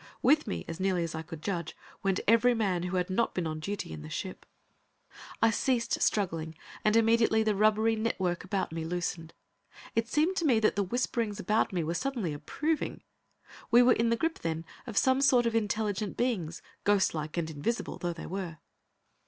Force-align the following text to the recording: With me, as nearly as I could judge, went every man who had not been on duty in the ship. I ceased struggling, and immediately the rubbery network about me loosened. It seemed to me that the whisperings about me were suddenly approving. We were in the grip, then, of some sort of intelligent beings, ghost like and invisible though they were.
With 0.23 0.47
me, 0.47 0.65
as 0.67 0.79
nearly 0.79 1.03
as 1.03 1.13
I 1.13 1.21
could 1.21 1.43
judge, 1.43 1.77
went 2.01 2.19
every 2.27 2.55
man 2.55 2.81
who 2.81 2.97
had 2.97 3.07
not 3.11 3.35
been 3.35 3.45
on 3.45 3.59
duty 3.59 3.91
in 3.93 4.01
the 4.01 4.09
ship. 4.09 4.47
I 5.43 5.51
ceased 5.51 6.01
struggling, 6.01 6.55
and 6.83 6.95
immediately 6.95 7.43
the 7.43 7.53
rubbery 7.53 7.95
network 7.95 8.43
about 8.43 8.71
me 8.71 8.83
loosened. 8.83 9.35
It 9.95 10.07
seemed 10.07 10.37
to 10.37 10.45
me 10.45 10.59
that 10.59 10.75
the 10.75 10.81
whisperings 10.81 11.39
about 11.39 11.71
me 11.71 11.83
were 11.83 11.93
suddenly 11.93 12.33
approving. 12.33 13.03
We 13.69 13.83
were 13.83 13.93
in 13.93 14.09
the 14.09 14.17
grip, 14.17 14.39
then, 14.39 14.65
of 14.87 14.97
some 14.97 15.21
sort 15.21 15.45
of 15.45 15.53
intelligent 15.53 16.17
beings, 16.17 16.63
ghost 16.83 17.13
like 17.13 17.37
and 17.37 17.47
invisible 17.47 17.99
though 17.99 18.13
they 18.13 18.25
were. 18.25 18.57